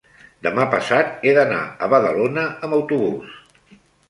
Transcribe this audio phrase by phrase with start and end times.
[0.45, 3.39] demà passat he d'anar a Badalona amb autobús.